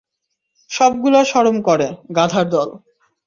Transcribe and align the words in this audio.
সবগুলার 0.69 1.25
শরম 1.25 1.57
করে, 1.61 1.87
গাধার 2.15 2.45
দল। 2.49 2.69